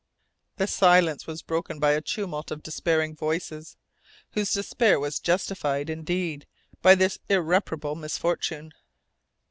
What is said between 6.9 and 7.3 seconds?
this